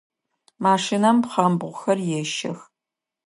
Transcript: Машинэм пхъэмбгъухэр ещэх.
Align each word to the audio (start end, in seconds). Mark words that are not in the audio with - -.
Машинэм 0.63 1.17
пхъэмбгъухэр 1.23 1.99
ещэх. 2.21 2.59